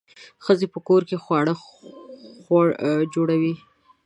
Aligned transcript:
ښځې 0.43 0.67
په 0.73 0.79
کور 0.87 1.01
کې 1.09 1.17
خواړه 1.23 1.53
جوړوي. 3.13 3.53